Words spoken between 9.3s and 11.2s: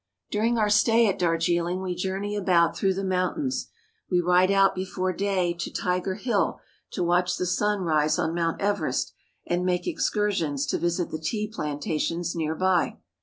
and make excursions to visit the